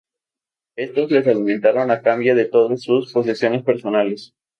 [0.85, 4.33] Estos les alimentaron a cambio de todas sus posesiones personales.